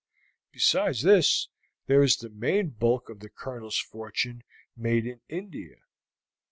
[0.51, 1.49] Besides this,
[1.85, 4.41] there is the main bulk of the Colonel's fortune
[4.75, 5.75] made in India.